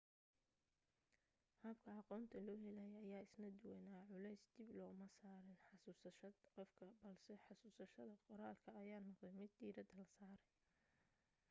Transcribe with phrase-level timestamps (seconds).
[1.63, 8.15] habka aqoonta loo helayay ayaa isna duwanaa culays dib looma saarin xasuusashad qofka balse xasuusashada
[8.25, 10.43] qoraalka ayaa noqotay mid diiradda la saaray